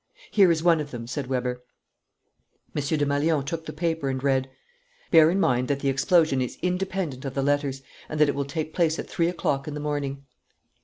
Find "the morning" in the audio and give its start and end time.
9.75-10.25